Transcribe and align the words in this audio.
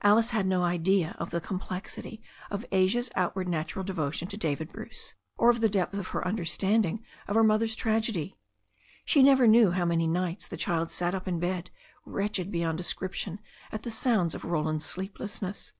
Alice 0.00 0.30
had 0.30 0.46
no 0.46 0.64
idea 0.64 1.14
of 1.18 1.28
the 1.28 1.42
complexity 1.42 2.22
of 2.50 2.64
Asia's 2.72 3.10
outwardly 3.14 3.50
natural 3.50 3.84
devotion 3.84 4.26
to 4.28 4.38
David 4.38 4.72
Bruce, 4.72 5.12
or 5.36 5.50
of 5.50 5.60
the 5.60 5.68
depth 5.68 5.92
of 5.98 6.06
her 6.06 6.26
understanding 6.26 7.04
of 7.26 7.34
her 7.34 7.44
mother's 7.44 7.76
tragedy. 7.76 8.38
She 9.04 9.22
never 9.22 9.46
knew 9.46 9.72
how 9.72 9.84
many 9.84 10.06
nights 10.06 10.46
the 10.48 10.56
child 10.56 10.90
sat 10.90 11.14
up 11.14 11.28
in 11.28 11.38
bed, 11.38 11.70
wretched 12.06 12.50
beyond 12.50 12.78
description 12.78 13.40
at 13.70 13.82
the 13.82 13.90
sounds 13.90 14.34
of 14.34 14.42
Roland's 14.42 14.86
sleeplessness. 14.86 15.74